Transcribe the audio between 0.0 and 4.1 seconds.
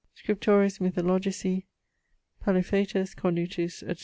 Scriptores mythologici; Palaephatus, Cornutus, etc.